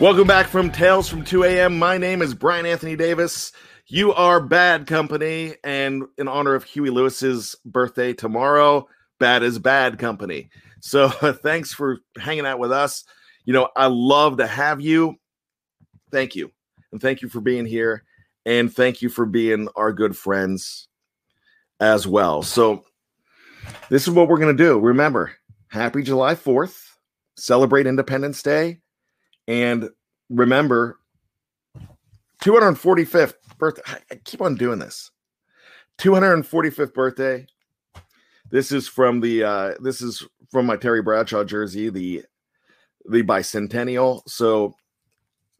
[0.00, 1.76] Welcome back from Tales from 2 a.m.
[1.76, 3.50] My name is Brian Anthony Davis.
[3.88, 8.86] You are Bad Company, and in honor of Huey Lewis's birthday tomorrow,
[9.18, 10.50] Bad is Bad Company.
[10.78, 11.08] So
[11.42, 13.02] thanks for hanging out with us.
[13.44, 15.16] You know, I love to have you.
[16.12, 16.52] Thank you.
[16.92, 18.04] And thank you for being here.
[18.46, 20.86] And thank you for being our good friends
[21.80, 22.44] as well.
[22.44, 22.84] So,
[23.88, 24.78] this is what we're going to do.
[24.78, 25.32] Remember,
[25.66, 26.84] happy July 4th,
[27.36, 28.78] celebrate Independence Day,
[29.48, 29.88] and
[30.30, 31.00] remember
[32.42, 33.82] 245th birthday.
[34.12, 35.10] I keep on doing this.
[35.98, 37.46] 245th birthday.
[38.50, 42.24] This is from the uh this is from my Terry Bradshaw jersey, the
[43.06, 44.22] the bicentennial.
[44.28, 44.74] So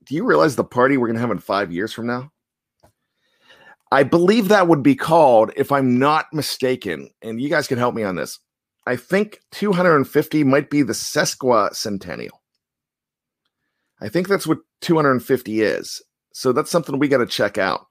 [0.04, 2.30] do you realize the party we're gonna have in five years from now?
[3.90, 7.94] I believe that would be called, if I'm not mistaken, and you guys can help
[7.94, 8.38] me on this.
[8.86, 12.37] I think 250 might be the sesquicentennial.
[14.00, 16.02] I think that's what 250 is.
[16.32, 17.86] So that's something we got to check out.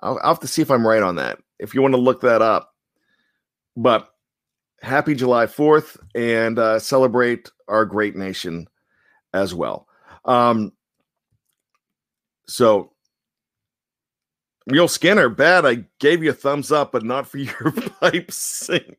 [0.00, 1.38] I'll, I'll have to see if I'm right on that.
[1.58, 2.74] If you want to look that up,
[3.76, 4.08] but
[4.82, 8.66] happy July 4th and uh, celebrate our great nation
[9.32, 9.86] as well.
[10.24, 10.72] Um,
[12.46, 12.92] so,
[14.66, 15.64] Real Skinner, bad.
[15.64, 18.96] I gave you a thumbs up, but not for your pipe sing.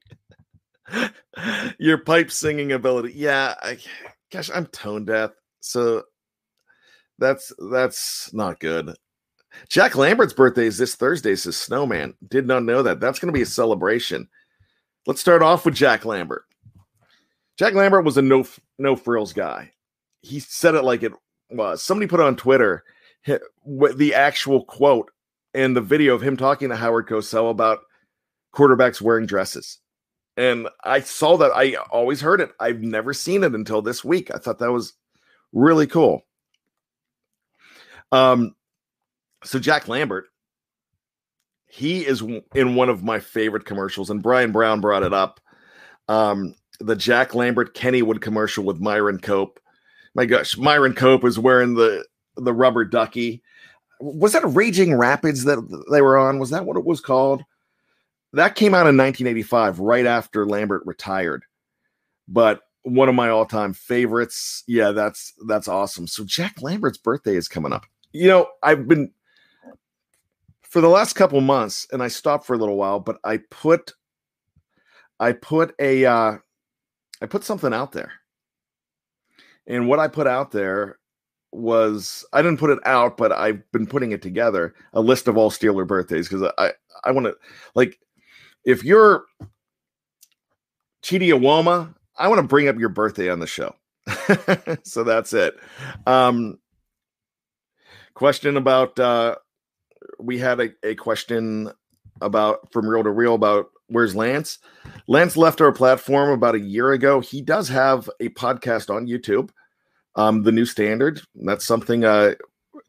[1.78, 3.14] your pipe singing ability.
[3.16, 3.78] Yeah, I,
[4.32, 6.04] gosh, I'm tone deaf, so
[7.20, 8.96] that's that's not good.
[9.70, 12.16] Jack Lambert's birthday is this Thursday, says Snowman.
[12.28, 13.00] Did not know that.
[13.00, 14.28] That's going to be a celebration.
[15.06, 16.46] Let's start off with Jack Lambert.
[17.58, 18.46] Jack Lambert was a no
[18.80, 19.72] no frills guy.
[20.22, 21.14] He said it like it
[21.52, 21.84] was.
[21.84, 22.84] Somebody put on Twitter
[23.26, 25.12] the actual quote
[25.54, 27.82] and the video of him talking to Howard Cosell about
[28.56, 29.80] quarterbacks wearing dresses.
[30.36, 31.52] And I saw that.
[31.54, 32.52] I always heard it.
[32.60, 34.32] I've never seen it until this week.
[34.34, 34.94] I thought that was
[35.52, 36.26] really cool.
[38.14, 38.56] Um,
[39.44, 40.28] so Jack Lambert,
[41.66, 42.24] he is
[42.54, 45.40] in one of my favorite commercials, and Brian Brown brought it up.
[46.08, 49.60] Um, the Jack Lambert Kennywood commercial with Myron Cope.
[50.14, 52.06] My gosh, Myron Cope is wearing the
[52.38, 53.42] the rubber ducky.
[54.00, 56.38] Was that Raging Rapids that they were on?
[56.38, 57.44] Was that what it was called?
[58.34, 61.44] That came out in 1985, right after Lambert retired.
[62.28, 64.64] But one of my all-time favorites.
[64.68, 66.06] Yeah, that's that's awesome.
[66.06, 67.86] So Jack Lambert's birthday is coming up.
[68.14, 69.12] You know, I've been
[70.64, 73.94] for the last couple months, and I stopped for a little while, but I put
[75.20, 76.38] I put a uh
[77.22, 78.12] I put something out there.
[79.68, 81.00] And what I put out there
[81.52, 85.38] was I didn't put it out, but I've been putting it together a list of
[85.38, 86.72] all Steeler birthdays because I
[87.04, 87.36] I want to
[87.76, 88.00] like
[88.66, 89.26] if you're
[91.04, 93.76] Chidi Awoma, I want to bring up your birthday on the show.
[94.84, 95.56] so that's it.
[96.08, 96.60] Um,
[98.14, 99.36] question about uh,
[100.20, 101.72] we had a, a question
[102.22, 104.60] about from real to real about where's Lance.
[105.08, 107.20] Lance left our platform about a year ago.
[107.20, 109.50] He does have a podcast on YouTube,
[110.16, 111.22] um, the new standard.
[111.36, 112.36] That's something uh,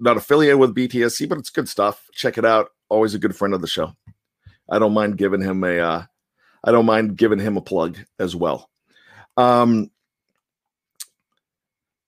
[0.00, 2.08] not affiliated with BTSC, but it's good stuff.
[2.12, 2.68] Check it out.
[2.88, 3.94] Always a good friend of the show.
[4.70, 6.02] I don't mind giving him a uh,
[6.62, 8.70] I don't mind giving him a plug as well.
[9.36, 9.90] Um,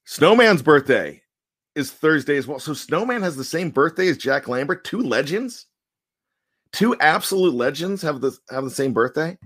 [0.06, 1.22] Snowman's birthday
[1.76, 2.58] is Thursday as well.
[2.58, 4.82] So Snowman has the same birthday as Jack Lambert.
[4.82, 5.66] Two legends,
[6.72, 9.38] two absolute legends have the have the same birthday.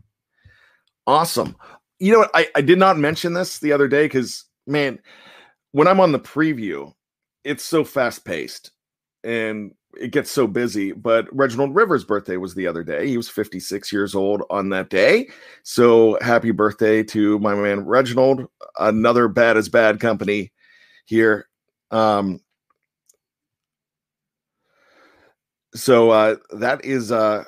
[1.06, 1.56] Awesome.
[1.98, 2.30] You know what?
[2.32, 5.00] I, I did not mention this the other day because man,
[5.72, 6.94] when I'm on the preview,
[7.44, 8.70] it's so fast paced
[9.24, 10.92] and it gets so busy.
[10.92, 13.08] But Reginald Rivers' birthday was the other day.
[13.08, 15.28] He was 56 years old on that day.
[15.64, 18.46] So happy birthday to my man Reginald.
[18.78, 20.52] Another bad as bad company
[21.06, 21.49] here.
[21.90, 22.40] Um,
[25.74, 27.44] so uh, that is uh,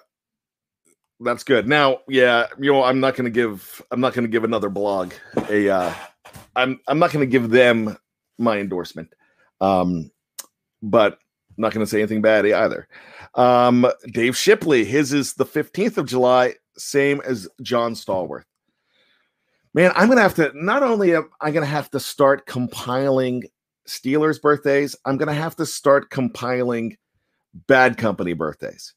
[1.21, 1.69] that's good.
[1.69, 4.69] Now, yeah, you know, I'm not going to give I'm not going to give another
[4.69, 5.13] blog
[5.49, 5.95] a uh,
[6.57, 7.97] I'm I'm not going to give them
[8.39, 9.13] my endorsement.
[9.61, 10.11] Um,
[10.83, 11.13] but
[11.57, 12.89] I'm not going to say anything bad either.
[13.35, 18.45] Um, Dave Shipley, his is the 15th of July, same as John Stallworth.
[19.75, 22.47] Man, I'm going to have to, not only am I going to have to start
[22.47, 23.45] compiling
[23.87, 26.97] Steelers birthdays, I'm going to have to start compiling
[27.67, 28.95] bad company birthdays.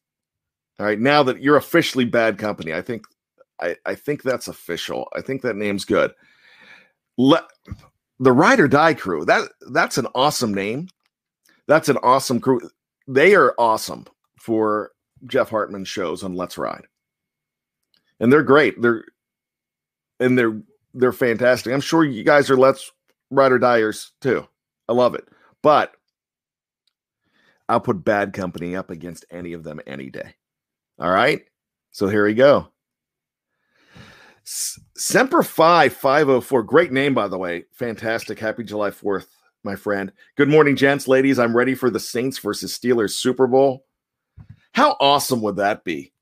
[0.80, 1.00] All right.
[1.00, 3.06] Now that you're officially bad company, I think,
[3.62, 5.08] I, I think that's official.
[5.16, 6.12] I think that name's good.
[7.18, 7.46] Let
[8.20, 9.26] the ride or die crew.
[9.26, 10.90] That that's an awesome name
[11.68, 12.62] that's an awesome crew.
[13.08, 14.06] They are awesome
[14.40, 14.92] for
[15.26, 16.86] Jeff Hartman shows on Let's Ride.
[18.20, 18.82] And they're great.
[18.82, 19.04] They're
[20.20, 20.62] and they're
[20.94, 21.74] they're fantastic.
[21.74, 22.92] I'm sure you guys are Let's
[23.32, 24.48] Ride or Diers too.
[24.88, 25.28] I love it.
[25.62, 25.94] But
[27.68, 30.36] I'll put bad company up against any of them any day.
[31.00, 31.44] All right.
[31.92, 32.68] So here we go.
[34.44, 36.64] Semper Fi 504.
[36.64, 37.66] Great name, by the way.
[37.74, 38.40] Fantastic.
[38.40, 39.26] Happy July 4th
[39.66, 40.14] my friend.
[40.38, 41.40] Good morning, gents, ladies.
[41.40, 43.86] I'm ready for the Saints versus Steelers Super Bowl.
[44.72, 46.14] How awesome would that be?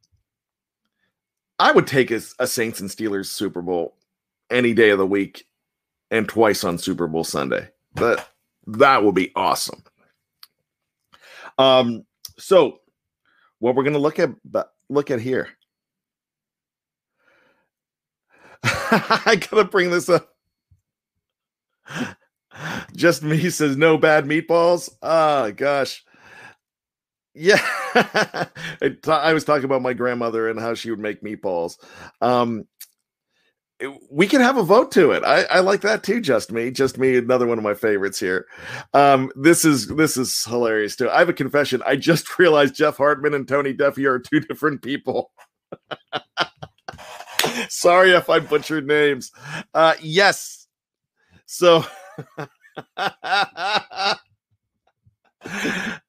[1.59, 3.97] I would take a, a Saints and Steelers Super Bowl
[4.49, 5.45] any day of the week
[6.09, 7.69] and twice on Super Bowl Sunday.
[7.95, 8.27] That
[8.67, 9.83] that would be awesome.
[11.57, 12.05] Um,
[12.37, 12.79] so
[13.59, 14.29] what we're gonna look at
[14.89, 15.49] look at here.
[18.63, 20.29] I gotta bring this up.
[22.95, 24.89] Just me says no bad meatballs.
[25.01, 26.03] Oh gosh.
[27.33, 27.59] Yeah.
[27.95, 31.77] I was talking about my grandmother and how she would make meatballs.
[32.21, 32.67] Um
[34.09, 35.23] we can have a vote to it.
[35.23, 36.21] I, I like that too.
[36.21, 37.17] Just me, just me.
[37.17, 38.47] Another one of my favorites here.
[38.93, 41.09] Um, this is this is hilarious too.
[41.09, 41.81] I have a confession.
[41.85, 45.31] I just realized Jeff Hartman and Tony Defeo are two different people.
[47.69, 49.31] Sorry if I butchered names.
[49.73, 50.67] Uh, yes.
[51.45, 51.83] So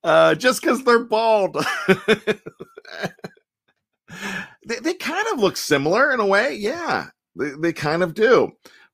[0.04, 1.56] uh, just because they're bald.
[4.66, 6.54] they, they kind of look similar in a way.
[6.54, 8.52] Yeah, they, they kind of do.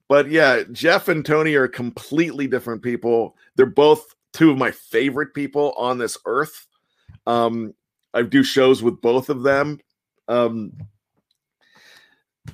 [0.09, 3.37] But yeah, Jeff and Tony are completely different people.
[3.57, 6.67] They're both two of my favorite people on this earth.
[7.27, 7.75] Um,
[8.13, 9.79] I do shows with both of them.
[10.29, 10.73] Um,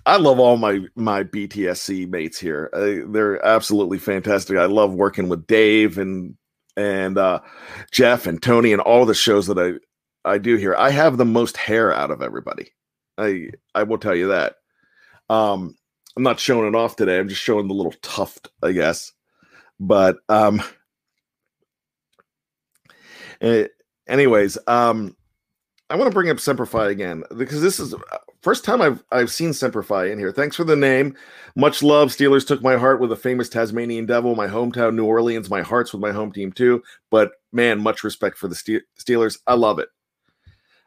[0.05, 2.71] I love all my my BTSC mates here.
[3.09, 4.59] They're absolutely fantastic.
[4.59, 6.37] I love working with Dave and
[6.77, 7.41] and uh,
[7.91, 10.75] Jeff and Tony and all the shows that I I do here.
[10.77, 12.73] I have the most hair out of everybody.
[13.17, 14.57] I I will tell you that.
[15.29, 15.77] Um,
[16.17, 17.19] I'm not showing it off today.
[17.19, 19.13] I'm just showing the little tuft, I guess.
[19.79, 20.63] But um,
[23.41, 23.67] eh,
[24.09, 25.17] anyways, um,
[25.89, 27.99] I want to bring up Semper Fi again because this is uh,
[28.43, 30.33] first time I've I've seen Semper Fi in here.
[30.33, 31.15] Thanks for the name.
[31.55, 32.09] Much love.
[32.09, 34.35] Steelers took my heart with a famous Tasmanian devil.
[34.35, 35.51] My hometown, New Orleans.
[35.51, 36.83] My heart's with my home team too.
[37.11, 39.39] But man, much respect for the Steelers.
[39.47, 39.89] I love it.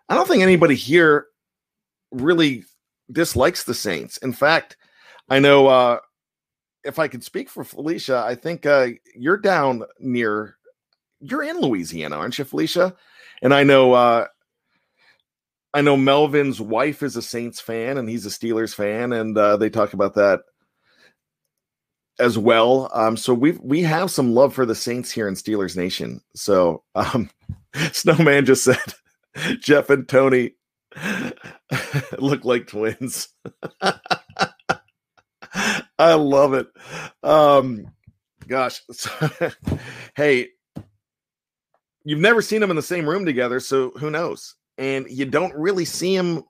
[0.10, 1.28] I don't think anybody here
[2.12, 2.66] really
[3.12, 4.18] dislikes the Saints.
[4.18, 4.78] In fact,
[5.30, 6.00] I know uh,
[6.84, 10.56] if I could speak for Felicia, I think uh, you're down near.
[11.22, 12.96] You're in Louisiana, aren't you, Felicia?
[13.42, 13.94] And I know.
[13.94, 14.28] Uh,
[15.74, 19.56] I know Melvin's wife is a Saints fan and he's a Steelers fan, and uh,
[19.58, 20.42] they talk about that.
[22.20, 22.90] as well.
[22.94, 26.22] Um, so we we have some love for the Saints here in Steelers Nation.
[26.36, 27.30] So um,
[27.92, 28.78] Snowman just said
[29.62, 30.54] Jeff and Tony
[32.20, 33.30] look like twins.
[36.00, 36.68] I love it.
[37.24, 37.92] Um,
[38.48, 38.82] gosh,
[40.16, 40.50] hey,
[42.04, 44.56] you've never seen them in the same room together, so who knows?
[44.78, 46.44] And you don't really see them.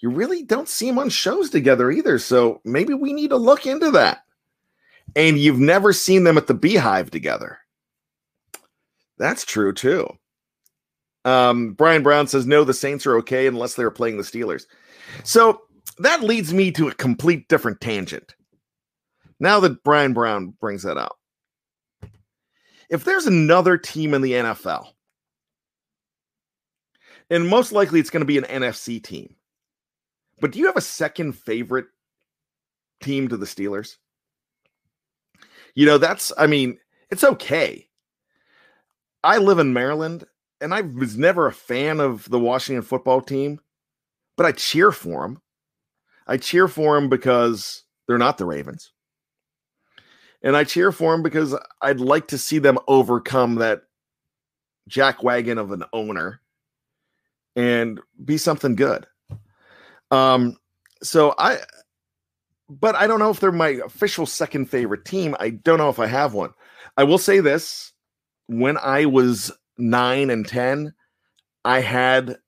[0.00, 2.18] You really don't see them on shows together either.
[2.18, 4.24] So maybe we need to look into that.
[5.16, 7.58] And you've never seen them at the Beehive together.
[9.18, 10.08] That's true too.
[11.24, 14.64] Um, Brian Brown says no, the Saints are okay unless they're playing the Steelers.
[15.22, 15.62] So
[15.98, 18.34] that leads me to a complete different tangent.
[19.40, 21.18] Now that Brian Brown brings that up,
[22.90, 24.88] if there's another team in the NFL,
[27.30, 29.34] and most likely it's going to be an NFC team,
[30.40, 31.86] but do you have a second favorite
[33.00, 33.96] team to the Steelers?
[35.74, 36.78] You know, that's, I mean,
[37.10, 37.88] it's okay.
[39.22, 40.24] I live in Maryland
[40.64, 43.60] and I was never a fan of the Washington football team,
[44.34, 45.42] but I cheer for them.
[46.26, 48.90] I cheer for them because they're not the Ravens.
[50.42, 53.82] And I cheer for them because I'd like to see them overcome that
[54.88, 56.40] jackwagon of an owner
[57.54, 59.06] and be something good.
[60.10, 60.56] Um,
[61.02, 61.58] so I,
[62.70, 65.36] but I don't know if they're my official second favorite team.
[65.38, 66.54] I don't know if I have one.
[66.96, 67.92] I will say this
[68.46, 70.92] when I was nine and 10,
[71.64, 72.38] I had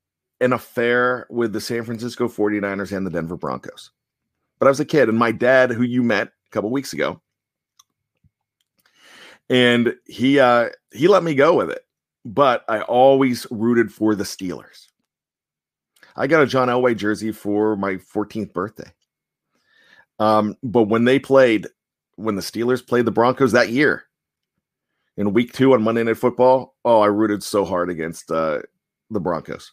[0.41, 3.91] an affair with the San Francisco 49ers and the Denver Broncos.
[4.59, 7.21] But I was a kid, and my dad, who you met a couple weeks ago,
[9.49, 11.85] and he uh he let me go with it.
[12.25, 14.89] But I always rooted for the Steelers.
[16.17, 18.91] I got a John Elway jersey for my 14th birthday.
[20.19, 21.69] Um, but when they played,
[22.17, 24.06] when the Steelers played the Broncos that year
[25.17, 28.61] in week two on Monday Night Football, oh, I rooted so hard against uh,
[29.11, 29.73] the Broncos.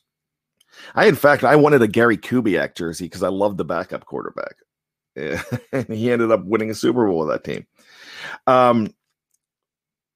[0.96, 4.56] I, in fact, I wanted a Gary Kubiak jersey because I loved the backup quarterback.
[5.16, 7.68] and he ended up winning a Super Bowl with that team.
[8.48, 8.94] Um,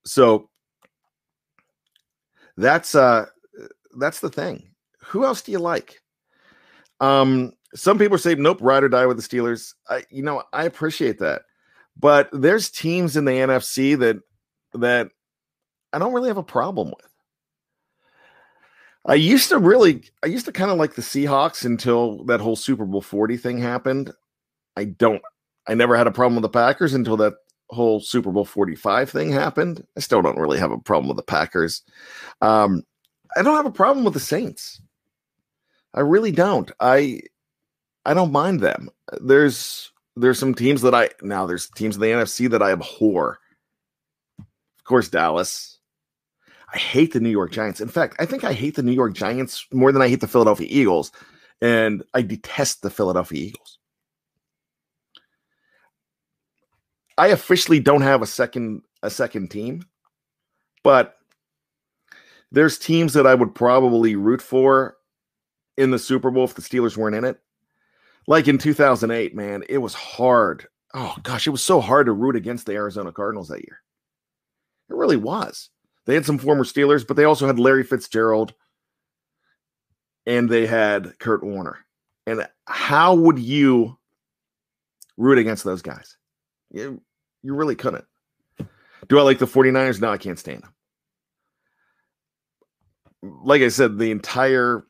[0.04, 0.48] so
[2.56, 3.26] that's uh
[3.96, 4.70] that's the thing.
[5.04, 6.02] Who else do you like?
[7.00, 9.74] Um, some people say nope, ride or die with the Steelers.
[9.88, 11.42] I, you know, I appreciate that,
[11.96, 14.16] but there's teams in the NFC that
[14.74, 15.10] that
[15.92, 17.08] I don't really have a problem with.
[19.06, 22.56] I used to really, I used to kind of like the Seahawks until that whole
[22.56, 24.12] Super Bowl 40 thing happened.
[24.76, 25.22] I don't,
[25.66, 27.34] I never had a problem with the Packers until that
[27.70, 29.86] whole Super Bowl 45 thing happened.
[29.96, 31.82] I still don't really have a problem with the Packers.
[32.42, 32.82] Um,
[33.36, 34.80] I don't have a problem with the Saints.
[35.94, 36.70] I really don't.
[36.80, 37.22] I
[38.04, 38.90] I don't mind them.
[39.20, 43.38] There's there's some teams that I now there's teams in the NFC that I abhor.
[44.38, 45.77] Of course, Dallas.
[46.72, 47.80] I hate the New York Giants.
[47.80, 50.28] In fact, I think I hate the New York Giants more than I hate the
[50.28, 51.12] Philadelphia Eagles,
[51.62, 53.78] and I detest the Philadelphia Eagles.
[57.16, 59.84] I officially don't have a second a second team,
[60.84, 61.16] but
[62.52, 64.96] there's teams that I would probably root for
[65.76, 67.40] in the Super Bowl if the Steelers weren't in it.
[68.26, 70.66] Like in 2008, man, it was hard.
[70.94, 73.80] Oh gosh, it was so hard to root against the Arizona Cardinals that year.
[74.90, 75.70] It really was.
[76.08, 78.54] They had some former Steelers, but they also had Larry Fitzgerald
[80.26, 81.78] and they had Kurt Warner.
[82.26, 83.98] And how would you
[85.18, 86.16] root against those guys?
[86.70, 87.02] You,
[87.42, 88.06] you really couldn't.
[89.08, 90.00] Do I like the 49ers?
[90.00, 90.74] No, I can't stand them.
[93.22, 94.86] Like I said, the entire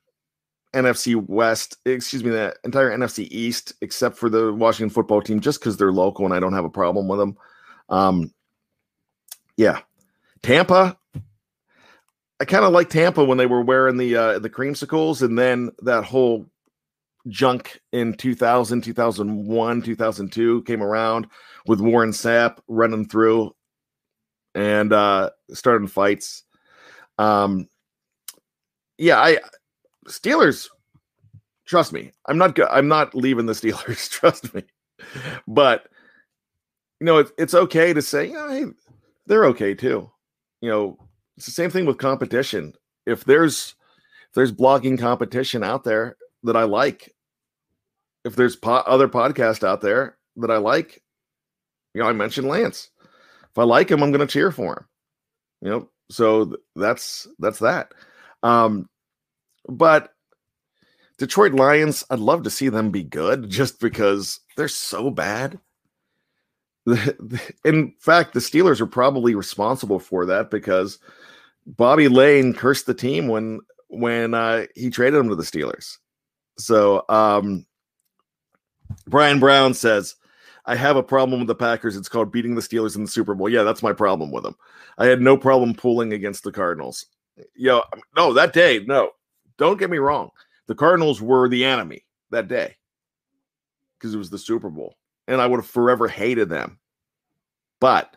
[0.73, 5.59] NFC West, excuse me, the entire NFC East, except for the Washington football team, just
[5.59, 7.37] because they're local and I don't have a problem with them.
[7.89, 8.33] Um,
[9.57, 9.81] yeah,
[10.43, 10.98] Tampa.
[12.41, 15.71] I kind of like Tampa when they were wearing the uh, the creamsicles, and then
[15.83, 16.47] that whole
[17.29, 21.27] junk in 2000, 2001, 2002 came around
[21.67, 23.55] with Warren Sapp running through
[24.55, 26.45] and uh starting fights.
[27.19, 27.69] Um,
[28.97, 29.39] yeah, I
[30.07, 30.69] Steelers,
[31.67, 34.11] trust me, I'm not I'm not leaving the Steelers.
[34.11, 34.63] Trust me,
[35.47, 35.89] but
[37.01, 38.65] you know it's it's okay to say, you know, hey,
[39.27, 40.11] they're okay too.
[40.61, 41.08] You know,
[41.39, 42.73] it's the same thing with competition.
[43.07, 43.77] If there's
[44.29, 47.15] if there's blogging competition out there that I like,
[48.25, 51.01] if there's po- other podcasts out there that I like,
[51.95, 52.91] you know, I mentioned Lance.
[53.05, 54.85] If I like him, I'm going to cheer for him.
[55.61, 57.93] You know, so th- that's that's that.
[58.43, 58.89] Um,
[59.69, 60.13] but
[61.19, 65.61] Detroit Lions, I'd love to see them be good just because they're so bad.
[67.65, 70.99] In fact, the Steelers are probably responsible for that because
[71.77, 75.99] Bobby Layne cursed the team when when uh, he traded him to the Steelers.
[76.59, 77.67] So um,
[79.07, 80.17] Brian Brown says,
[80.67, 81.97] I have a problem with the Packers.
[81.97, 83.49] It's called beating the Steelers in the Super Bowl.
[83.49, 84.57] Yeah, that's my problem with them.
[84.99, 87.07] I had no problem pulling against the Cardinals.
[87.55, 87.83] Yo,
[88.17, 89.13] no, that day, no.
[89.57, 90.31] Don't get me wrong.
[90.67, 92.77] The Cardinals were the enemy that day
[93.97, 94.97] because it was the Super Bowl.
[95.27, 96.79] And I would have forever hated them.
[97.81, 98.17] But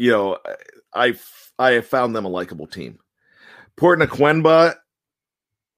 [0.00, 0.38] you know,
[0.94, 1.14] I
[1.58, 2.98] I have found them a likable team.
[3.76, 4.76] Port Naquenba,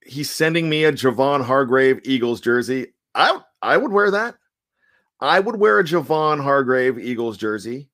[0.07, 2.95] he's sending me a Javon Hargrave Eagles jersey.
[3.17, 4.37] I I would wear that.
[5.21, 7.89] I would wear a Javon Hargrave Eagles jersey.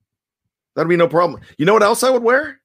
[0.77, 1.41] That'd be no problem.
[1.57, 2.61] You know what else I would wear?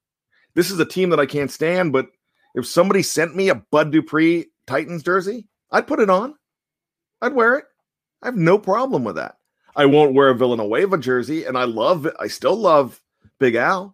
[0.55, 2.08] This is a team that I can't stand, but
[2.55, 6.36] if somebody sent me a Bud Dupree Titans jersey, I'd put it on.
[7.22, 7.65] I'd wear it.
[8.22, 9.38] I have no problem with that.
[9.74, 12.08] I won't wear a Villanueva jersey, and I love.
[12.20, 13.01] I still love
[13.43, 13.93] Big Al,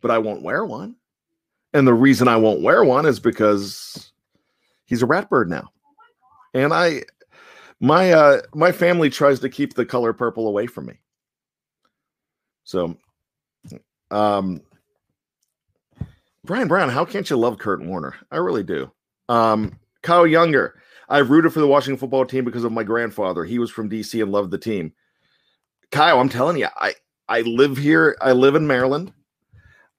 [0.00, 0.96] but I won't wear one.
[1.74, 4.12] And the reason I won't wear one is because
[4.86, 5.68] he's a ratbird now.
[6.54, 7.02] And I
[7.80, 10.94] my uh my family tries to keep the color purple away from me.
[12.64, 12.96] So
[14.10, 14.62] um
[16.42, 18.14] Brian Brown, how can't you love Kurt Warner?
[18.30, 18.90] I really do.
[19.28, 23.44] Um Kyle Younger, I rooted for the Washington football team because of my grandfather.
[23.44, 24.94] He was from DC and loved the team.
[25.90, 26.94] Kyle, I'm telling you, I
[27.28, 28.16] I live here.
[28.20, 29.12] I live in Maryland.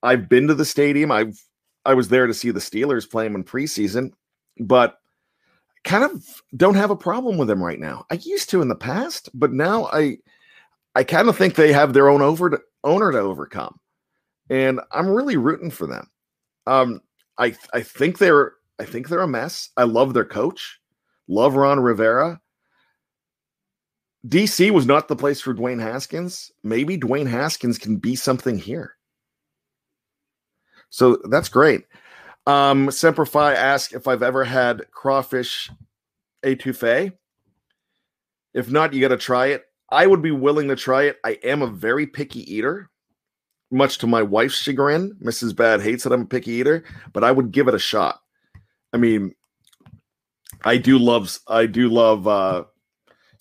[0.03, 1.11] I've been to the stadium.
[1.11, 1.39] I've
[1.85, 4.11] I was there to see the Steelers play them in preseason,
[4.59, 4.99] but
[5.83, 8.05] kind of don't have a problem with them right now.
[8.09, 10.17] I used to in the past, but now I
[10.95, 13.79] I kind of think they have their own over to, owner to overcome,
[14.49, 16.09] and I'm really rooting for them.
[16.67, 17.01] Um,
[17.37, 19.69] I I think they're I think they're a mess.
[19.77, 20.79] I love their coach,
[21.27, 22.39] love Ron Rivera.
[24.27, 26.51] DC was not the place for Dwayne Haskins.
[26.63, 28.95] Maybe Dwayne Haskins can be something here.
[30.89, 31.85] So that's great.
[32.45, 35.69] Um, Semperfi asked if I've ever had crawfish
[36.43, 37.13] etouffee.
[38.53, 39.65] If not, you got to try it.
[39.89, 41.17] I would be willing to try it.
[41.23, 42.89] I am a very picky eater,
[43.71, 45.15] much to my wife's chagrin.
[45.23, 45.55] Mrs.
[45.55, 48.19] Bad hates that I'm a picky eater, but I would give it a shot.
[48.93, 49.33] I mean,
[50.63, 52.63] I do love I do love uh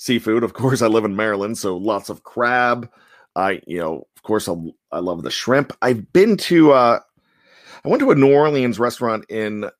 [0.02, 0.42] seafood.
[0.42, 2.90] Of course, I live in Maryland, so lots of crab.
[3.36, 4.54] I, you know, of course, I,
[4.90, 5.72] I love the shrimp.
[5.80, 7.00] I've been to, uh,
[7.84, 9.70] I went to a New Orleans restaurant in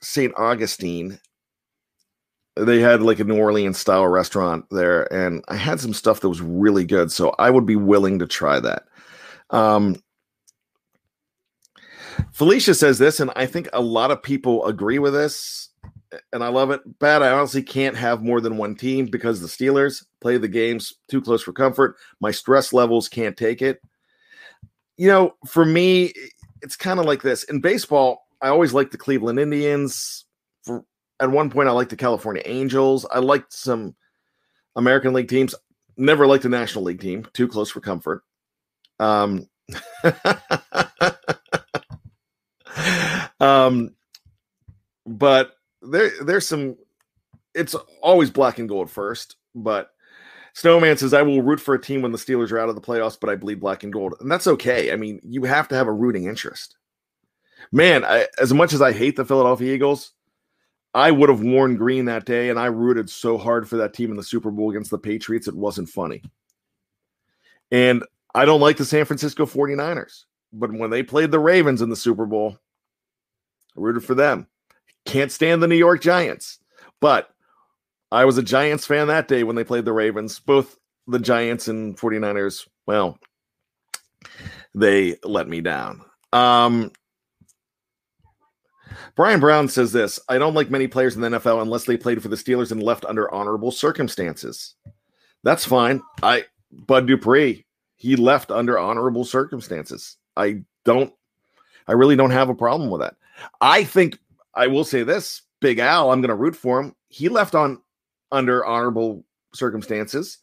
[0.00, 0.32] St.
[0.36, 1.18] Augustine.
[2.56, 6.28] They had like a New Orleans style restaurant there, and I had some stuff that
[6.28, 7.12] was really good.
[7.12, 8.84] So I would be willing to try that.
[9.50, 10.02] Um,
[12.32, 15.67] Felicia says this, and I think a lot of people agree with this
[16.32, 16.80] and I love it.
[16.98, 17.22] Bad.
[17.22, 21.20] I honestly can't have more than one team because the Steelers play the games too
[21.20, 21.96] close for comfort.
[22.20, 23.80] My stress levels can't take it.
[24.96, 26.12] You know, for me,
[26.62, 27.44] it's kind of like this.
[27.44, 30.24] In baseball, I always liked the Cleveland Indians.
[30.64, 30.84] For
[31.20, 33.06] at one point, I liked the California Angels.
[33.10, 33.94] I liked some
[34.76, 35.54] American League teams.
[35.96, 37.26] Never liked the National League team.
[37.32, 38.22] Too close for comfort.
[39.00, 39.48] Um,
[43.40, 43.94] um,
[45.06, 46.76] but there there's some
[47.54, 49.90] it's always black and gold first, but
[50.54, 52.80] Snowman says I will root for a team when the Steelers are out of the
[52.80, 54.14] playoffs, but I bleed black and gold.
[54.20, 54.92] And that's okay.
[54.92, 56.76] I mean, you have to have a rooting interest.
[57.72, 60.12] Man, I, as much as I hate the Philadelphia Eagles,
[60.94, 64.10] I would have worn green that day, and I rooted so hard for that team
[64.10, 66.22] in the Super Bowl against the Patriots, it wasn't funny.
[67.70, 68.02] And
[68.34, 71.96] I don't like the San Francisco 49ers, but when they played the Ravens in the
[71.96, 72.58] Super Bowl,
[73.76, 74.46] I rooted for them.
[75.08, 76.58] Can't stand the New York Giants.
[77.00, 77.30] But
[78.12, 80.38] I was a Giants fan that day when they played the Ravens.
[80.38, 83.18] Both the Giants and 49ers, well,
[84.74, 86.02] they let me down.
[86.30, 86.92] Um,
[89.16, 92.22] Brian Brown says this I don't like many players in the NFL unless they played
[92.22, 94.74] for the Steelers and left under honorable circumstances.
[95.42, 96.02] That's fine.
[96.22, 97.64] I Bud Dupree,
[97.96, 100.18] he left under honorable circumstances.
[100.36, 101.14] I don't
[101.86, 103.16] I really don't have a problem with that.
[103.62, 104.18] I think
[104.58, 106.94] I will say this: Big Al, I'm going to root for him.
[107.08, 107.80] He left on
[108.32, 110.38] under honorable circumstances.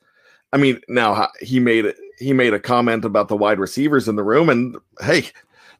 [0.53, 1.93] I mean, now he made.
[2.17, 5.29] He made a comment about the wide receivers in the room, and hey,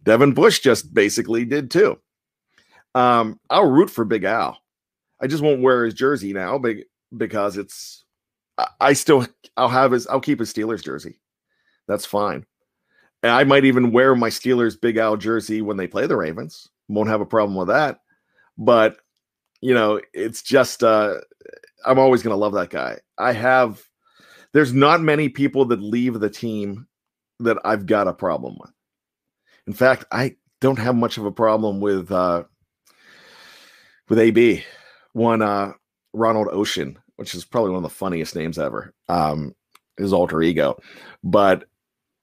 [0.03, 1.97] Devin Bush just basically did too.
[2.93, 4.61] Um, I'll root for Big Al.
[5.21, 6.83] I just won't wear his jersey now, big
[7.15, 8.03] because it's.
[8.79, 9.25] I still,
[9.57, 10.07] I'll have his.
[10.07, 11.19] I'll keep his Steelers jersey.
[11.87, 12.45] That's fine.
[13.23, 16.67] And I might even wear my Steelers Big Al jersey when they play the Ravens.
[16.89, 17.99] Won't have a problem with that
[18.57, 18.97] but
[19.61, 21.15] you know, it's just uh
[21.85, 22.99] I'm always going to love that guy.
[23.17, 23.81] I have,
[24.53, 26.87] there's not many people that leave the team
[27.39, 28.71] that I've got a problem with.
[29.67, 32.43] In fact, I don't have much of a problem with, uh,
[34.09, 34.63] with AB,
[35.13, 35.73] one, uh,
[36.13, 38.93] Ronald Ocean, which is probably one of the funniest names ever.
[39.07, 39.53] Um,
[39.97, 40.79] his alter ego.
[41.23, 41.65] But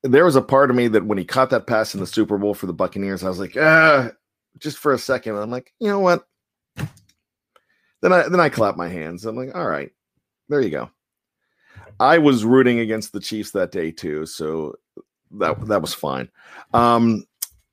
[0.03, 2.39] there was a part of me that when he caught that pass in the Super
[2.39, 4.11] Bowl for the Buccaneers, I was like, ah,
[4.59, 5.37] just for a second.
[5.37, 6.27] I'm like, you know what?
[6.77, 9.25] Then I then I clap my hands.
[9.25, 9.91] I'm like, all right,
[10.49, 10.91] there you go.
[12.01, 14.75] I was rooting against the Chiefs that day too, so
[15.33, 16.29] that that was fine.
[16.75, 17.25] Um,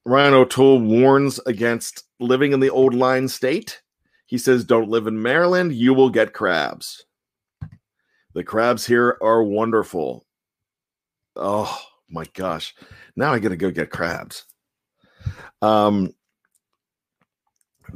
[0.06, 3.82] Ryan O'Toole warns against living in the old line state.
[4.28, 7.06] He says, "Don't live in Maryland; you will get crabs."
[8.36, 10.26] The crabs here are wonderful.
[11.36, 11.76] Oh
[12.08, 12.76] my gosh.
[13.16, 14.46] Now I got to go get crabs.
[15.62, 16.14] Um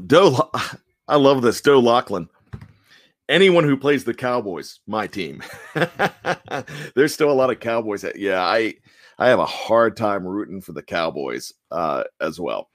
[0.07, 0.49] Doe
[1.07, 2.29] I love this Doe Lachlan.
[3.29, 5.41] Anyone who plays the Cowboys, my team.
[6.95, 8.01] There's still a lot of Cowboys.
[8.01, 8.75] That, yeah, I
[9.17, 12.69] I have a hard time rooting for the Cowboys uh, as well.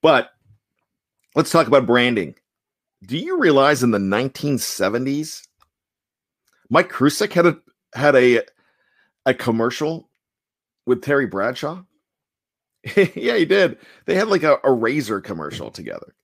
[0.00, 0.30] But
[1.34, 2.34] let's talk about branding.
[3.04, 5.46] Do you realize in the 1970s
[6.70, 7.58] Mike Kruczek had a
[7.94, 8.40] had a
[9.26, 10.08] a commercial
[10.86, 11.82] with Terry Bradshaw.
[12.96, 13.78] yeah, he did.
[14.06, 16.14] They had like a, a razor commercial together.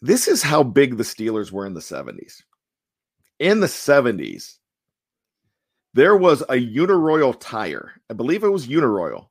[0.00, 2.42] This is how big the Steelers were in the 70s.
[3.38, 4.58] In the 70s,
[5.94, 7.92] there was a Uniroyal tire.
[8.10, 9.28] I believe it was Uniroyal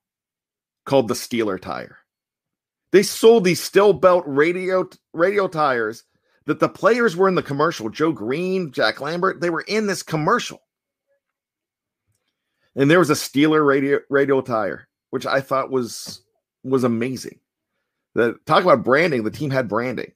[0.86, 1.98] called the Steeler tire.
[2.92, 6.04] They sold these steel belt radio radio tires
[6.46, 7.90] that the players were in the commercial.
[7.90, 10.62] Joe Greene, Jack Lambert, they were in this commercial.
[12.76, 16.22] And there was a Steeler radio radio tire, which I thought was
[16.64, 17.40] was amazing.
[18.16, 20.14] The talk about branding, the team had branding.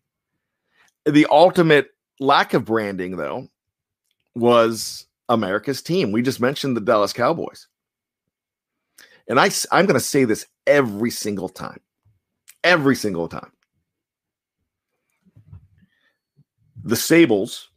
[1.05, 3.47] The ultimate lack of branding, though,
[4.35, 6.11] was America's team.
[6.11, 7.67] We just mentioned the Dallas Cowboys.
[9.27, 11.79] And I, I'm going to say this every single time.
[12.63, 13.51] Every single time.
[16.83, 17.67] the Sabols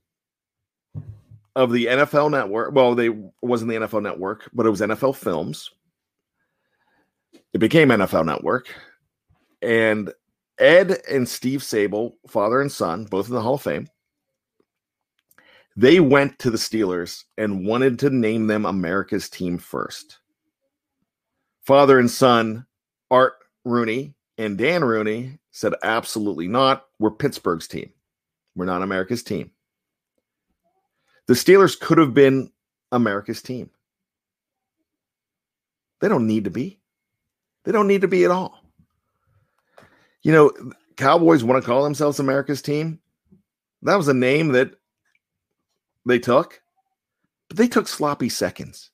[1.57, 2.75] of the NFL network.
[2.75, 3.11] Well, they
[3.43, 5.71] wasn't the NFL network, but it was NFL Films.
[7.53, 8.75] It became NFL Network.
[9.63, 10.13] And
[10.59, 13.89] Ed and Steve Sabol, father and son, both in the Hall of Fame,
[15.77, 20.19] they went to the Steelers and wanted to name them America's team first.
[21.67, 22.67] Father and son,
[23.11, 26.87] Art Rooney and Dan Rooney, said, absolutely not.
[26.99, 27.93] We're Pittsburgh's team.
[28.55, 29.51] We're not America's team.
[31.27, 32.53] The Steelers could have been
[32.93, 33.71] America's team.
[36.01, 36.79] They don't need to be.
[37.65, 38.64] They don't need to be at all.
[40.25, 40.53] You know,
[40.97, 42.99] Cowboys want to call themselves America's team.
[43.83, 44.73] That was a name that
[46.07, 46.61] they took,
[47.49, 48.91] but they took sloppy seconds.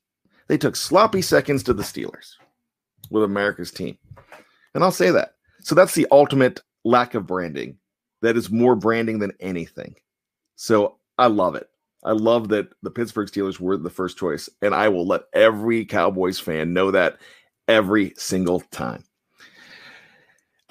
[0.48, 2.32] They took sloppy seconds to the Steelers
[3.10, 3.96] with America's team.
[4.74, 5.36] And I'll say that.
[5.60, 7.78] So that's the ultimate lack of branding
[8.22, 9.94] that is more branding than anything.
[10.56, 11.68] So I love it.
[12.02, 15.84] I love that the Pittsburgh Steelers were the first choice, and I will let every
[15.84, 17.18] Cowboys fan know that
[17.68, 19.04] every single time.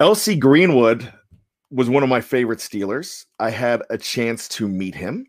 [0.00, 1.12] LC Greenwood
[1.70, 3.26] was one of my favorite Steelers.
[3.38, 5.26] I had a chance to meet him,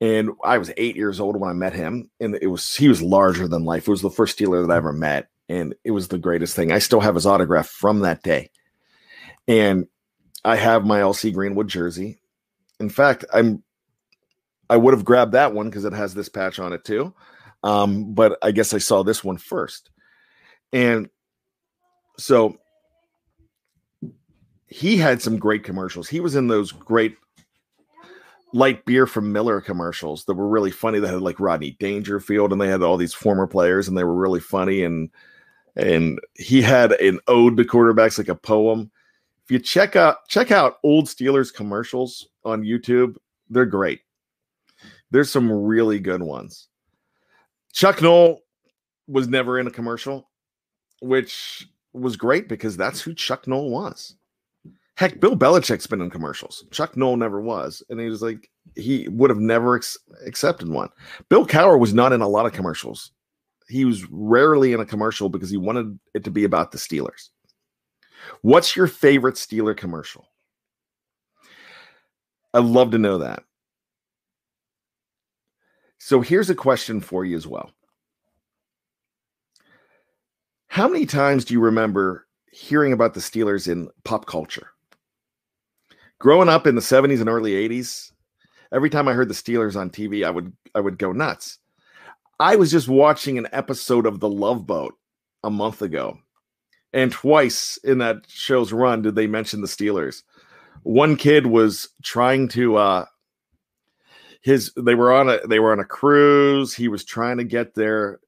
[0.00, 3.02] and I was eight years old when I met him, and it was he was
[3.02, 3.88] larger than life.
[3.88, 6.70] It was the first Steeler that I ever met, and it was the greatest thing.
[6.70, 8.50] I still have his autograph from that day,
[9.48, 9.88] and
[10.44, 12.20] I have my LC Greenwood jersey.
[12.78, 13.64] In fact, I'm
[14.70, 17.12] I would have grabbed that one because it has this patch on it too.
[17.64, 19.90] Um, but I guess I saw this one first.
[20.72, 21.08] And
[22.18, 22.58] so
[24.74, 26.08] he had some great commercials.
[26.08, 27.16] He was in those great
[28.52, 30.98] light beer from Miller commercials that were really funny.
[30.98, 34.14] They had like Rodney Dangerfield and they had all these former players and they were
[34.14, 34.82] really funny.
[34.82, 35.10] And
[35.76, 38.90] and he had an ode to quarterbacks, like a poem
[39.44, 43.16] if you check out check out old Steelers commercials on YouTube,
[43.50, 44.00] they're great.
[45.10, 46.68] There's some really good ones.
[47.72, 48.40] Chuck Noll
[49.06, 50.30] was never in a commercial,
[51.00, 54.16] which was great because that's who Chuck Noll was.
[54.96, 56.64] Heck, Bill Belichick's been in commercials.
[56.70, 60.88] Chuck Noll never was, and he was like he would have never ex- accepted one.
[61.28, 63.10] Bill Cowher was not in a lot of commercials.
[63.68, 67.30] He was rarely in a commercial because he wanted it to be about the Steelers.
[68.42, 70.28] What's your favorite Steeler commercial?
[72.52, 73.42] I'd love to know that.
[75.98, 77.72] So here's a question for you as well.
[80.68, 84.68] How many times do you remember hearing about the Steelers in pop culture?
[86.18, 88.12] Growing up in the 70s and early 80s,
[88.72, 91.58] every time I heard the Steelers on TV, I would I would go nuts.
[92.40, 94.94] I was just watching an episode of The Love Boat
[95.42, 96.18] a month ago,
[96.92, 100.22] and twice in that show's run did they mention the Steelers.
[100.82, 103.04] One kid was trying to uh
[104.42, 106.74] his they were on a they were on a cruise.
[106.74, 108.20] He was trying to get their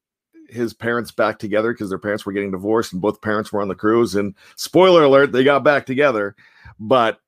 [0.49, 3.69] his parents back together because their parents were getting divorced and both parents were on
[3.69, 6.37] the cruise and spoiler alert they got back together
[6.79, 7.19] but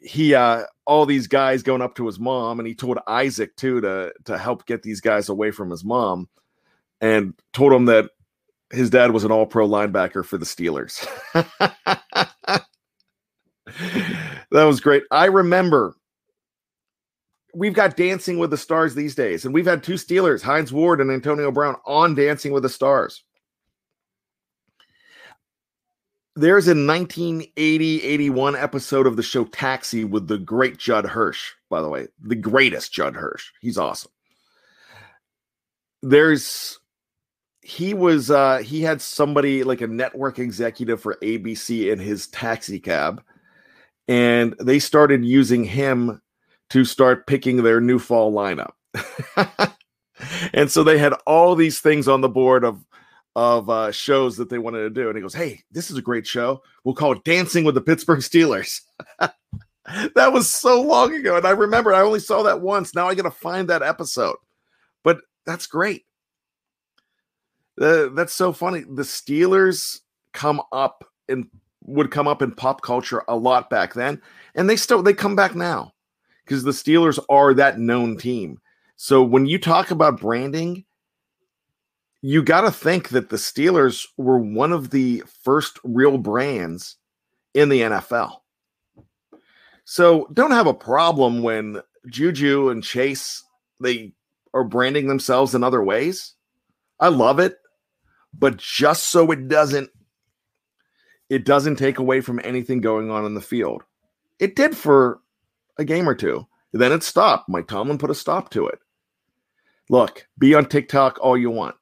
[0.00, 3.80] he uh all these guys going up to his mom and he told Isaac too
[3.82, 6.28] to to help get these guys away from his mom
[7.00, 8.10] and told him that
[8.70, 11.06] his dad was an all pro linebacker for the Steelers.
[14.50, 15.02] that was great.
[15.10, 15.94] I remember
[17.54, 21.00] we've got Dancing with the Stars these days, and we've had two Steelers, Hines Ward
[21.00, 23.24] and Antonio Brown, on Dancing with the Stars.
[26.40, 31.82] There's a 1980 81 episode of the show Taxi with the great Judd Hirsch, by
[31.82, 33.50] the way, the greatest Judd Hirsch.
[33.60, 34.10] He's awesome.
[36.00, 36.78] There's
[37.60, 42.80] he was uh he had somebody like a network executive for ABC in his taxi
[42.80, 43.22] cab
[44.08, 46.22] and they started using him
[46.70, 48.72] to start picking their new fall lineup.
[50.54, 52.82] and so they had all these things on the board of
[53.36, 55.08] of uh, shows that they wanted to do.
[55.08, 56.62] And he goes, Hey, this is a great show.
[56.84, 58.80] We'll call it Dancing with the Pittsburgh Steelers.
[59.18, 61.36] that was so long ago.
[61.36, 62.94] And I remember I only saw that once.
[62.94, 64.36] Now I got to find that episode.
[65.02, 66.04] But that's great.
[67.80, 68.80] Uh, that's so funny.
[68.80, 70.00] The Steelers
[70.32, 71.46] come up and
[71.84, 74.20] would come up in pop culture a lot back then.
[74.54, 75.94] And they still they come back now
[76.44, 78.58] because the Steelers are that known team.
[78.96, 80.84] So when you talk about branding,
[82.22, 86.96] you got to think that the Steelers were one of the first real brands
[87.54, 88.36] in the NFL.
[89.84, 93.42] So don't have a problem when Juju and Chase
[93.80, 94.12] they
[94.52, 96.34] are branding themselves in other ways.
[96.98, 97.58] I love it,
[98.38, 99.90] but just so it doesn't
[101.30, 103.82] it doesn't take away from anything going on in the field.
[104.38, 105.20] It did for
[105.78, 106.46] a game or two.
[106.72, 107.48] Then it stopped.
[107.48, 108.78] Mike Tomlin put a stop to it.
[109.88, 111.76] Look, be on TikTok all you want.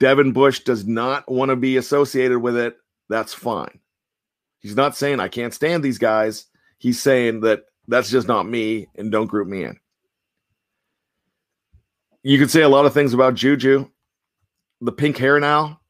[0.00, 2.76] Devin Bush does not want to be associated with it.
[3.08, 3.80] That's fine.
[4.60, 6.46] He's not saying I can't stand these guys.
[6.78, 9.78] He's saying that that's just not me and don't group me in.
[12.22, 13.88] You could say a lot of things about Juju.
[14.80, 15.80] The pink hair now.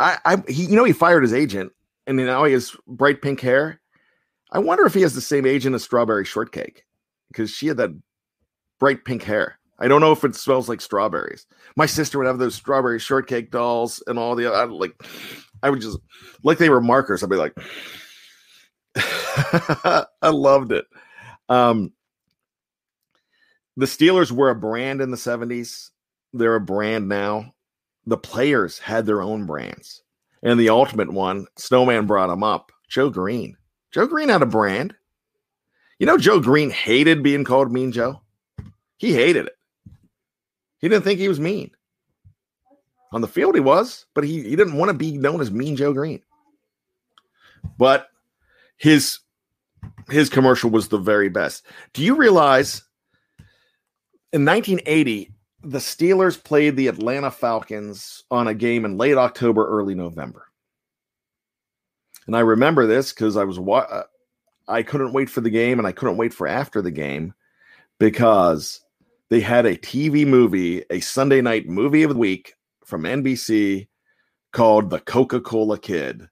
[0.00, 1.72] I, I he, you know, he fired his agent
[2.06, 3.80] and now he has bright pink hair.
[4.50, 6.84] I wonder if he has the same agent as Strawberry Shortcake
[7.28, 7.90] because she had that
[8.80, 9.57] bright pink hair.
[9.78, 11.46] I don't know if it smells like strawberries.
[11.76, 15.00] My sister would have those strawberry shortcake dolls and all the other, like
[15.62, 15.98] I would just
[16.42, 17.22] like they were markers.
[17.22, 17.54] I'd be like,
[18.96, 20.86] I loved it.
[21.48, 21.92] Um,
[23.76, 25.90] the Steelers were a brand in the 70s.
[26.32, 27.54] They're a brand now.
[28.06, 30.02] The players had their own brands.
[30.42, 33.56] And the ultimate one, Snowman brought them up, Joe Greene.
[33.92, 34.94] Joe Greene had a brand.
[35.98, 38.20] You know, Joe Greene hated being called Mean Joe.
[38.98, 39.57] He hated it.
[40.78, 41.70] He didn't think he was mean.
[43.12, 45.76] On the field, he was, but he, he didn't want to be known as Mean
[45.76, 46.22] Joe Greene.
[47.78, 48.08] But
[48.76, 49.20] his
[50.10, 51.66] his commercial was the very best.
[51.92, 52.82] Do you realize
[54.32, 59.94] in 1980 the Steelers played the Atlanta Falcons on a game in late October, early
[59.94, 60.46] November?
[62.26, 64.02] And I remember this because I was wa- uh,
[64.68, 67.34] I couldn't wait for the game and I couldn't wait for after the game
[67.98, 68.82] because
[69.30, 73.88] they had a TV movie, a Sunday night movie of the week from NBC
[74.52, 76.28] called The Coca Cola Kid.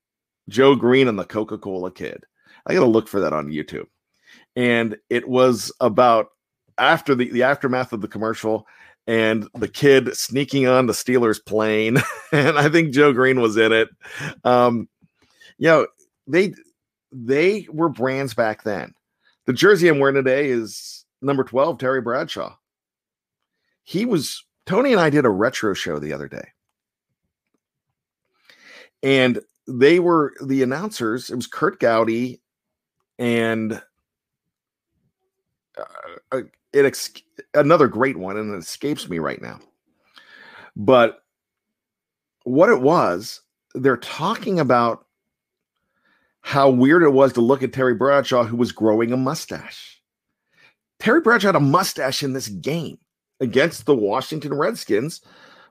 [0.48, 2.24] Joe Greene and the Coca Cola Kid.
[2.66, 3.86] I got to look for that on YouTube.
[4.54, 6.28] And it was about
[6.78, 8.66] after the, the aftermath of the commercial
[9.06, 11.98] and the kid sneaking on the Steelers plane.
[12.32, 13.88] and I think Joe Greene was in it.
[14.44, 14.88] Um,
[15.58, 15.86] you know,
[16.26, 16.54] they
[17.12, 18.92] they were brands back then.
[19.46, 22.56] The jersey I'm wearing today is number 12, Terry Bradshaw.
[23.86, 26.48] He was Tony and I did a retro show the other day.
[29.00, 31.30] And they were the announcers.
[31.30, 32.42] It was Kurt Gowdy
[33.16, 33.80] and
[35.78, 35.84] uh,
[36.32, 36.40] uh
[36.72, 37.12] it ex-
[37.54, 39.60] another great one, and it escapes me right now.
[40.74, 41.22] But
[42.42, 43.40] what it was,
[43.74, 45.06] they're talking about
[46.40, 50.02] how weird it was to look at Terry Bradshaw, who was growing a mustache.
[50.98, 52.98] Terry Bradshaw had a mustache in this game
[53.40, 55.20] against the Washington Redskins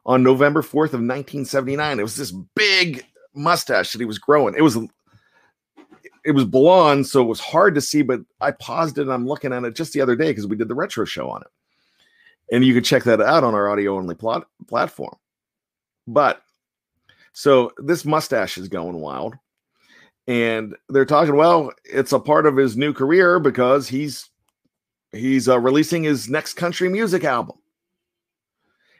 [0.06, 2.00] on November 4th of 1979.
[2.00, 4.56] It was this big mustache that he was growing.
[4.56, 4.78] It was
[6.26, 9.28] it was blonde, so it was hard to see, but I paused it and I'm
[9.28, 11.48] looking at it just the other day because we did the retro show on it.
[12.52, 15.16] And you can check that out on our audio only plot platform.
[16.08, 16.42] But
[17.34, 19.36] so this mustache is going wild.
[20.28, 24.30] And they're talking, well, it's a part of his new career because he's
[25.16, 27.58] he's uh, releasing his next country music album.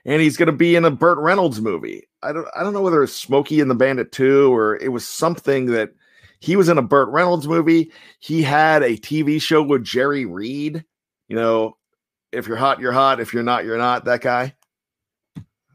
[0.06, 2.08] And he's going to be in a Burt Reynolds movie.
[2.22, 5.08] I don't I don't know whether it's Smokey and the Bandit 2 or it was
[5.08, 5.92] something that
[6.40, 7.92] he was in a Burt Reynolds movie.
[8.20, 10.84] He had a TV show with Jerry Reed.
[11.28, 11.78] You know,
[12.32, 13.20] if you're hot, you're hot.
[13.20, 14.06] If you're not, you're not.
[14.06, 14.54] That guy.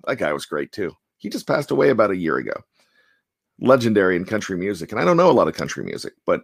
[0.06, 0.92] That guy was great too.
[1.18, 2.54] He just passed away about a year ago.
[3.60, 4.92] Legendary in country music.
[4.92, 6.42] And I don't know a lot of country music, but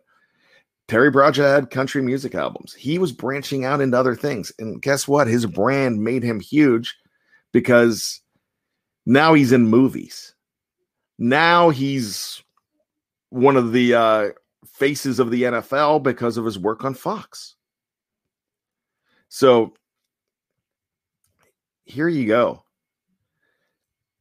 [0.88, 2.72] Terry Bradshaw had country music albums.
[2.72, 4.52] He was branching out into other things.
[4.58, 5.26] And guess what?
[5.26, 6.96] His brand made him huge
[7.52, 8.20] because
[9.04, 10.34] now he's in movies.
[11.18, 12.42] Now he's
[13.30, 14.28] one of the uh,
[14.66, 17.56] faces of the NFL because of his work on Fox.
[19.28, 19.74] So
[21.84, 22.62] here you go.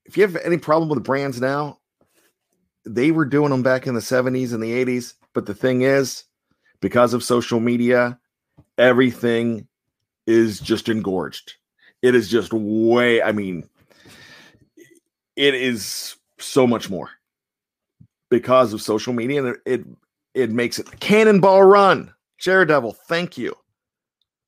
[0.05, 1.79] If you have any problem with brands now,
[2.85, 5.13] they were doing them back in the 70s and the 80s.
[5.33, 6.23] But the thing is,
[6.81, 8.17] because of social media,
[8.77, 9.67] everything
[10.27, 11.55] is just engorged.
[12.01, 13.67] It is just way, I mean,
[15.35, 17.09] it is so much more
[18.29, 19.85] because of social media and it
[20.33, 22.13] it, makes it cannonball run.
[22.43, 23.55] Daredevil, thank you.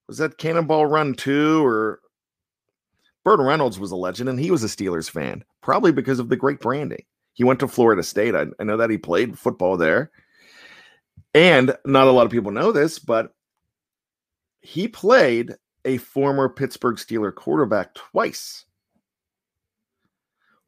[0.08, 2.00] Was that Cannonball Run 2 or
[3.24, 6.36] Burt Reynolds was a legend and he was a Steelers fan, probably because of the
[6.36, 7.04] great branding.
[7.34, 8.36] He went to Florida State.
[8.36, 10.12] I, I know that he played football there.
[11.38, 13.32] And not a lot of people know this, but
[14.60, 15.54] he played
[15.86, 18.66] a former Pittsburgh Steeler quarterback twice.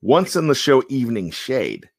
[0.03, 1.89] Once in the show Evening Shade.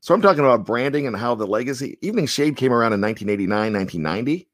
[0.00, 3.72] So I'm talking about branding and how the legacy Evening Shade came around in 1989,
[3.72, 4.48] 1990.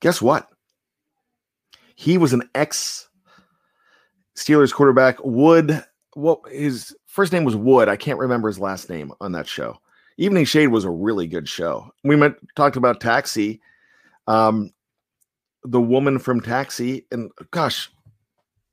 [0.00, 0.48] Guess what?
[1.94, 3.08] He was an ex
[4.34, 5.18] Steelers quarterback.
[5.22, 5.80] Wood,
[6.16, 7.88] well, his first name was Wood.
[7.88, 9.78] I can't remember his last name on that show.
[10.16, 11.90] Evening Shade was a really good show.
[12.04, 13.60] We met, talked about Taxi,
[14.26, 14.70] um,
[15.64, 17.90] the woman from Taxi, and gosh,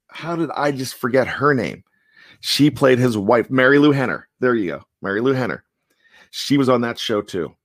[0.10, 1.84] how did I just forget her name?
[2.42, 4.28] She played his wife, Marilu Henner.
[4.40, 5.64] There you go, Marilu Henner.
[6.32, 7.56] She was on that show too,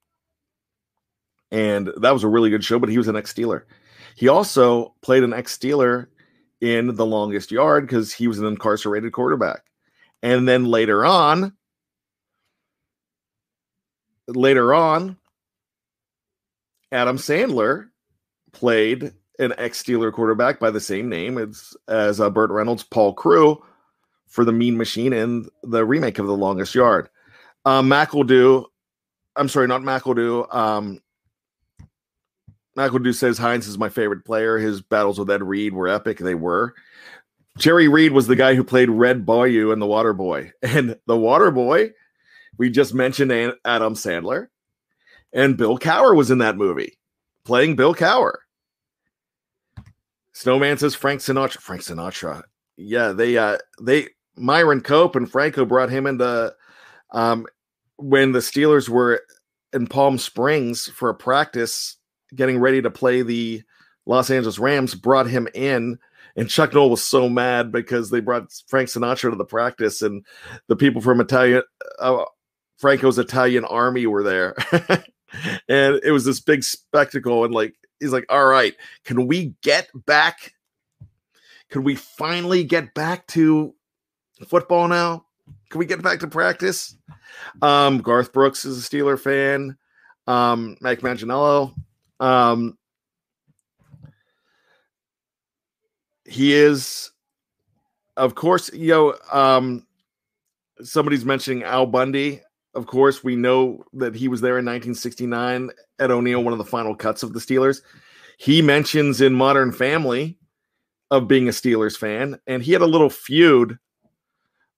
[1.51, 2.79] and that was a really good show.
[2.79, 3.63] But he was an ex Steeler.
[4.17, 6.07] He also played an ex Steeler
[6.61, 9.63] in The Longest Yard because he was an incarcerated quarterback.
[10.23, 11.53] And then later on,
[14.29, 15.17] later on,
[16.93, 17.89] Adam Sandler
[18.53, 23.13] played an ex Steeler quarterback by the same name as, as uh, Burt Reynolds, Paul
[23.13, 23.63] Crewe,
[24.27, 27.09] for the Mean Machine and the remake of The Longest Yard.
[27.65, 28.65] Um, McEldew,
[29.35, 30.55] I'm sorry, not McEldew.
[30.55, 31.01] Um,
[32.77, 34.59] McEldew says Hines is my favorite player.
[34.59, 36.19] His battles with Ed Reed were epic.
[36.19, 36.75] They were.
[37.57, 40.53] Jerry Reed was the guy who played Red Beaulieu in The Water Boy.
[40.63, 41.93] And The Water Boy,
[42.59, 43.33] we just mentioned
[43.65, 44.49] Adam Sandler.
[45.33, 46.99] And Bill Cowher was in that movie,
[47.45, 48.35] playing Bill Cowher.
[50.33, 51.59] Snowman says Frank Sinatra.
[51.59, 52.43] Frank Sinatra.
[52.77, 56.55] Yeah, they uh they Myron Cope and Franco brought him into
[57.13, 57.47] um
[57.97, 59.23] when the Steelers were
[59.73, 61.97] in Palm Springs for a practice
[62.35, 63.63] getting ready to play the
[64.07, 65.99] Los Angeles Rams, brought him in.
[66.37, 70.25] And Chuck Noll was so mad because they brought Frank Sinatra to the practice, and
[70.69, 71.63] the people from Italian,
[71.99, 72.25] uh,
[72.79, 74.55] Franco's Italian army were there.
[75.69, 77.45] and it was this big spectacle.
[77.45, 80.53] And like, he's like, all right, can we get back?
[81.71, 83.75] Can we finally get back to
[84.47, 85.25] football now?
[85.71, 86.97] Can we get back to practice?
[87.63, 89.77] Um, Garth Brooks is a Steeler fan.
[90.27, 91.73] Um, Mike Manganiello,
[92.19, 92.77] um,
[96.25, 97.13] he is,
[98.17, 99.87] of course, you know, um,
[100.83, 102.43] somebody's mentioning Al Bundy.
[102.77, 105.71] Of course, we know that he was there in 1969.
[105.99, 107.81] Ed O'Neill, one of the final cuts of the Steelers.
[108.37, 110.37] He mentions in Modern Family
[111.11, 113.79] of being a Steelers fan, and he had a little feud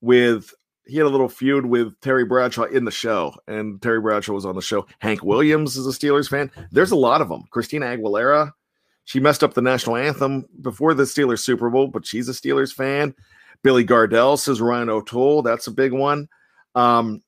[0.00, 0.54] with
[0.86, 4.46] he had a little feud with Terry Bradshaw in the show, and Terry Bradshaw was
[4.46, 4.86] on the show.
[5.00, 6.50] Hank Williams is a Steelers fan.
[6.70, 7.42] There's a lot of them.
[7.50, 8.52] Christina Aguilera,
[9.04, 12.72] she messed up the national anthem before the Steelers Super Bowl, but she's a Steelers
[12.72, 13.14] fan.
[13.62, 15.42] Billy Gardell says Ryan O'Toole.
[15.42, 16.28] That's a big one.
[16.74, 17.22] Um,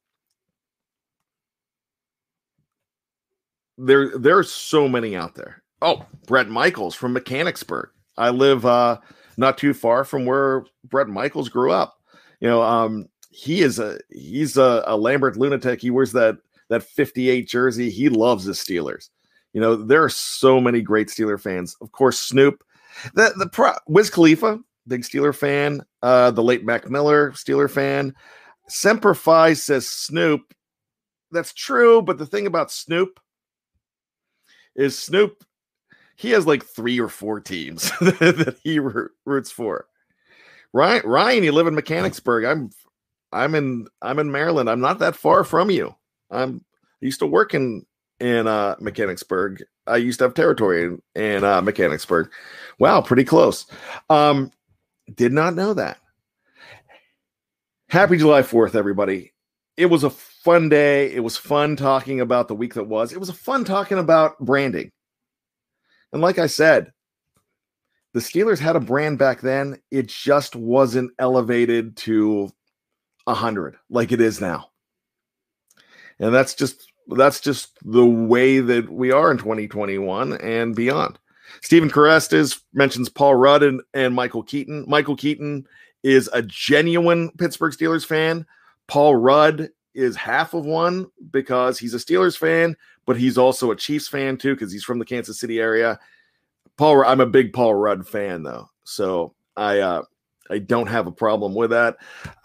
[3.81, 5.63] there, there are so many out there.
[5.83, 7.91] Oh, Bret Michaels from Mechanicsburg.
[8.19, 8.99] I live uh,
[9.37, 11.99] not too far from where Bret Michaels grew up.
[12.41, 15.81] You know, um, he is a he's a, a Lambert lunatic.
[15.81, 17.91] He wears that that 58 jersey.
[17.91, 19.09] He loves the Steelers.
[19.53, 21.77] You know, there are so many great Steeler fans.
[21.81, 22.63] Of course, Snoop,
[23.15, 25.83] the the pro, Wiz Khalifa, big Steeler fan.
[26.03, 28.15] Uh, the late Mac Miller, Steeler fan.
[28.69, 30.55] Semper Fi says Snoop.
[31.33, 33.19] That's true, but the thing about Snoop
[34.77, 35.45] is Snoop,
[36.17, 39.87] he has like three or four teams that he roots for.
[40.73, 42.45] Ryan, Ryan, you live in Mechanicsburg.
[42.45, 42.71] I'm,
[43.33, 44.71] I'm in, I'm in Maryland.
[44.71, 45.95] I'm not that far from you.
[46.31, 46.65] I'm
[47.03, 47.85] I used to work in
[48.19, 49.63] in uh, Mechanicsburg.
[49.87, 52.31] I used to have territory in, in uh, Mechanicsburg.
[52.79, 53.67] Wow, pretty close.
[54.11, 54.53] Um,
[55.15, 55.99] did not know that.
[57.89, 59.33] Happy July 4th, everybody.
[59.77, 60.11] It was a
[60.43, 61.13] fun day.
[61.13, 63.13] It was fun talking about the week that was.
[63.13, 64.91] It was fun talking about branding.
[66.13, 66.93] And like I said,
[68.13, 69.81] the Steelers had a brand back then.
[69.91, 72.51] It just wasn't elevated to
[73.27, 74.71] a hundred like it is now.
[76.19, 81.19] And that's just that's just the way that we are in 2021 and beyond.
[81.63, 84.85] Stephen Carestas mentions Paul Rudd and, and Michael Keaton.
[84.87, 85.67] Michael Keaton
[86.03, 88.47] is a genuine Pittsburgh Steelers fan.
[88.87, 92.77] Paul Rudd is half of one because he's a Steelers fan,
[93.07, 95.99] but he's also a Chiefs fan too because he's from the Kansas City area.
[96.77, 100.03] Paul, I'm a big Paul Rudd fan though, so I uh,
[100.51, 101.97] I don't have a problem with that.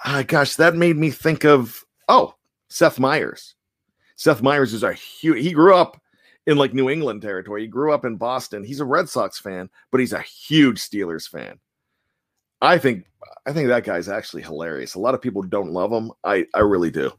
[0.03, 2.35] Uh, gosh, that made me think of oh
[2.69, 3.55] Seth Meyers.
[4.15, 5.43] Seth Meyers is a huge.
[5.43, 6.01] He grew up
[6.47, 7.61] in like New England territory.
[7.61, 8.63] He grew up in Boston.
[8.63, 11.59] He's a Red Sox fan, but he's a huge Steelers fan.
[12.65, 13.05] I think
[13.45, 14.95] I think that guy's actually hilarious.
[14.95, 16.11] A lot of people don't love him.
[16.23, 17.11] I I really do.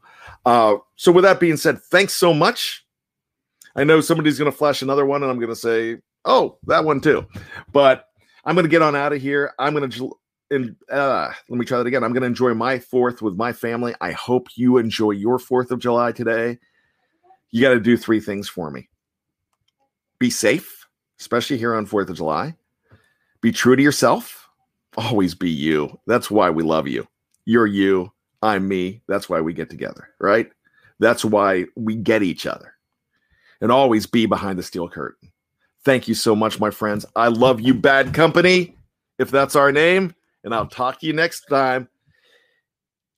[0.45, 2.85] Uh, so with that being said, thanks so much.
[3.75, 6.83] I know somebody's going to flash another one, and I'm going to say, oh, that
[6.83, 7.27] one too.
[7.71, 8.05] But
[8.43, 9.53] I'm going to get on out of here.
[9.59, 10.17] I'm going to
[10.49, 12.03] and uh, let me try that again.
[12.03, 13.93] I'm going to enjoy my fourth with my family.
[13.99, 16.57] I hope you enjoy your Fourth of July today.
[17.51, 18.87] You got to do three things for me
[20.19, 20.87] be safe,
[21.19, 22.55] especially here on 4th of July.
[23.41, 24.46] Be true to yourself.
[24.97, 25.99] Always be you.
[26.07, 27.07] That's why we love you.
[27.45, 28.11] You're you.
[28.41, 29.01] I'm me.
[29.07, 30.49] That's why we get together, right?
[30.99, 32.73] That's why we get each other.
[33.61, 35.31] And always be behind the steel curtain.
[35.85, 37.05] Thank you so much, my friends.
[37.15, 38.75] I love you, bad company,
[39.19, 40.13] if that's our name.
[40.43, 41.87] And I'll talk to you next time.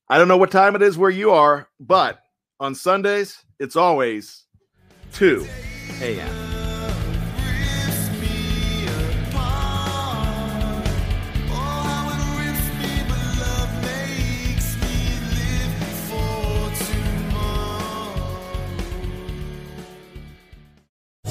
[0.10, 2.20] I don't know what time it is where you are, but
[2.60, 4.46] on Sundays, it's always
[5.14, 5.48] 2
[6.02, 6.59] a.m.